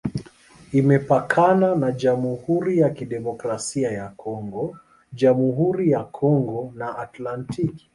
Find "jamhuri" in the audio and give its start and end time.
1.91-2.79, 5.13-5.91